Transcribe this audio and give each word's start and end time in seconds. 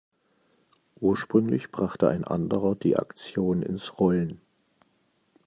Ursprünglich 0.99 1.69
brachte 1.69 2.07
ein 2.09 2.23
anderer 2.23 2.73
die 2.75 2.97
Aktion 2.97 3.61
ins 3.61 3.99
Rollen. 3.99 4.41